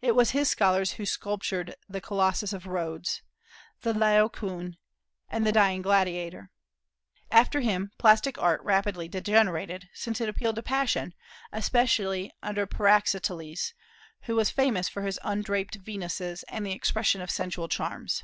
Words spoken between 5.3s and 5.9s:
the Dying